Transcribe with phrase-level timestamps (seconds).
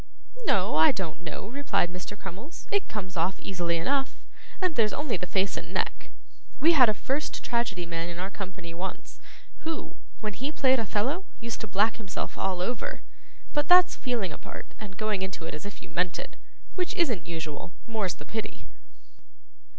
[0.47, 2.17] 'No, I don't know,' replied Mr.
[2.17, 4.15] Crummles; 'it comes off easily enough,
[4.59, 6.09] and there's only the face and neck.
[6.59, 9.19] We had a first tragedy man in our company once,
[9.59, 13.03] who, when he played Othello, used to black himself all over.
[13.53, 16.35] But that's feeling a part and going into it as if you meant it;
[16.79, 18.65] it isn't usual; more's the pity.